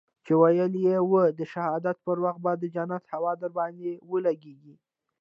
[0.25, 4.75] چې ويلي يې وو د شهادت پر وخت به د جنت هوا درباندې ولګېږي.